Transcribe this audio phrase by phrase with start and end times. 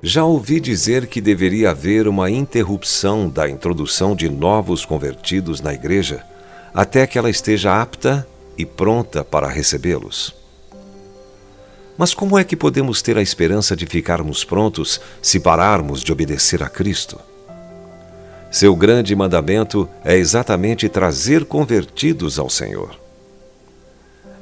[0.00, 6.24] Já ouvi dizer que deveria haver uma interrupção da introdução de novos convertidos na igreja
[6.72, 8.26] até que ela esteja apta
[8.56, 10.34] e pronta para recebê-los.
[11.98, 16.62] Mas como é que podemos ter a esperança de ficarmos prontos se pararmos de obedecer
[16.62, 17.18] a Cristo?
[18.50, 22.98] Seu grande mandamento é exatamente trazer convertidos ao Senhor.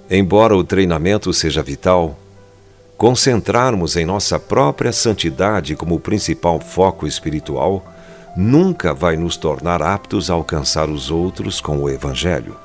[0.09, 2.16] Embora o treinamento seja vital,
[2.97, 7.85] concentrarmos em nossa própria santidade como principal foco espiritual
[8.37, 12.57] nunca vai nos tornar aptos a alcançar os outros com o Evangelho.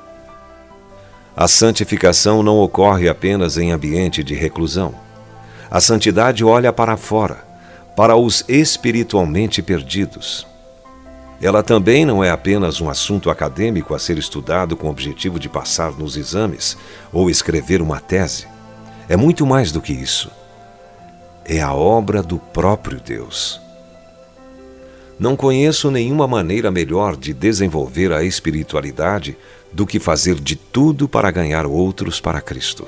[1.34, 4.94] A santificação não ocorre apenas em ambiente de reclusão.
[5.70, 7.42] A santidade olha para fora,
[7.96, 10.51] para os espiritualmente perdidos.
[11.42, 15.48] Ela também não é apenas um assunto acadêmico a ser estudado com o objetivo de
[15.48, 16.78] passar nos exames
[17.12, 18.46] ou escrever uma tese.
[19.08, 20.30] É muito mais do que isso.
[21.44, 23.60] É a obra do próprio Deus.
[25.18, 29.36] Não conheço nenhuma maneira melhor de desenvolver a espiritualidade
[29.72, 32.86] do que fazer de tudo para ganhar outros para Cristo.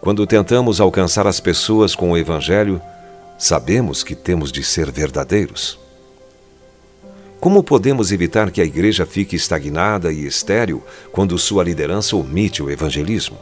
[0.00, 2.80] Quando tentamos alcançar as pessoas com o Evangelho,
[3.36, 5.87] sabemos que temos de ser verdadeiros.
[7.40, 12.70] Como podemos evitar que a igreja fique estagnada e estéril quando sua liderança omite o
[12.70, 13.38] evangelismo?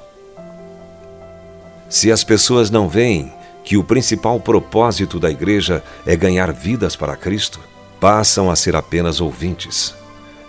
[1.89, 3.33] Se as pessoas não veem
[3.65, 7.59] que o principal propósito da igreja é ganhar vidas para Cristo,
[7.99, 9.95] passam a ser apenas ouvintes,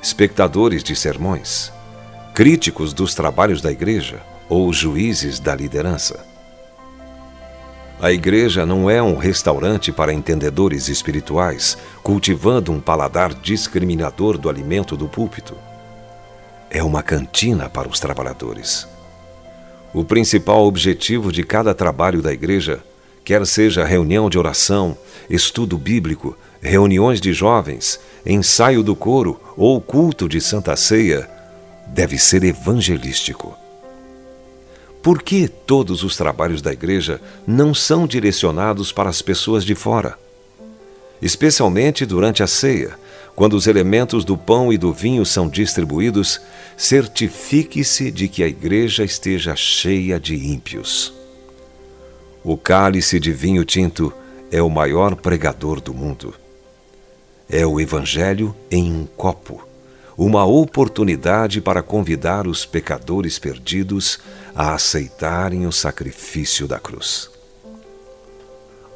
[0.04, 1.72] espectadores de sermões,
[2.34, 6.37] críticos dos trabalhos da igreja ou juízes da liderança.
[8.00, 14.96] A igreja não é um restaurante para entendedores espirituais, cultivando um paladar discriminador do alimento
[14.96, 15.56] do púlpito.
[16.70, 18.88] É uma cantina para os trabalhadores.
[19.92, 22.84] O principal objetivo de cada trabalho da igreja
[23.26, 24.96] quer seja reunião de oração,
[25.28, 31.28] estudo bíblico, reuniões de jovens, ensaio do coro ou culto de Santa Ceia,
[31.88, 33.58] deve ser evangelístico.
[35.02, 40.18] Por que todos os trabalhos da igreja não são direcionados para as pessoas de fora?
[41.22, 42.98] Especialmente durante a ceia,
[43.36, 46.42] quando os elementos do pão e do vinho são distribuídos,
[46.76, 51.14] certifique-se de que a igreja esteja cheia de ímpios.
[52.44, 54.14] O cálice de vinho tinto
[54.52, 56.34] é o maior pregador do mundo.
[57.50, 59.67] É o Evangelho em um copo,
[60.18, 64.20] uma oportunidade para convidar os pecadores perdidos
[64.56, 67.30] a aceitarem o sacrifício da cruz.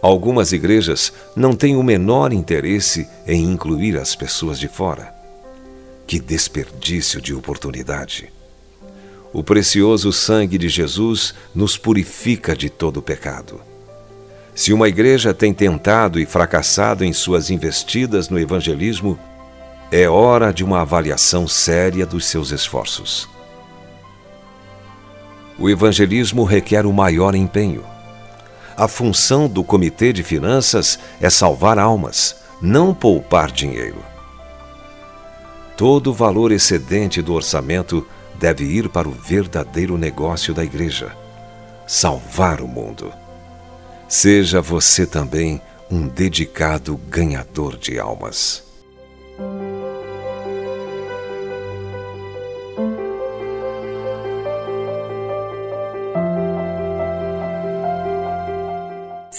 [0.01, 5.13] Algumas igrejas não têm o menor interesse em incluir as pessoas de fora.
[6.07, 8.33] Que desperdício de oportunidade!
[9.31, 13.61] O precioso sangue de Jesus nos purifica de todo pecado.
[14.55, 19.17] Se uma igreja tem tentado e fracassado em suas investidas no evangelismo,
[19.91, 23.27] é hora de uma avaliação séria dos seus esforços.
[25.59, 27.83] O evangelismo requer o maior empenho.
[28.77, 34.01] A função do Comitê de Finanças é salvar almas, não poupar dinheiro.
[35.75, 38.07] Todo o valor excedente do orçamento
[38.39, 41.11] deve ir para o verdadeiro negócio da igreja:
[41.85, 43.11] salvar o mundo.
[44.07, 48.70] Seja você também um dedicado ganhador de almas.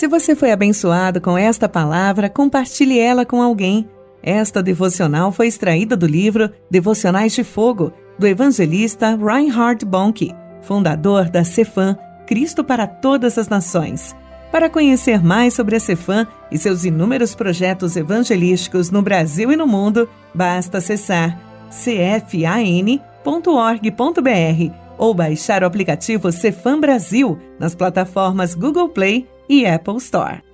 [0.02, 3.88] Se você foi abençoado com esta palavra, compartilhe ela com alguém.
[4.20, 11.44] Esta devocional foi extraída do livro Devocionais de Fogo do evangelista Reinhard Bonnke, fundador da
[11.44, 11.96] Cefam,
[12.26, 14.12] Cristo para Todas as Nações.
[14.50, 19.68] Para conhecer mais sobre a Cefam e seus inúmeros projetos evangelísticos no Brasil e no
[19.68, 21.38] mundo, basta acessar
[21.70, 22.98] cfan.org.br
[24.98, 30.51] ou baixar o aplicativo Cefam Brasil nas plataformas Google Play e Apple Store.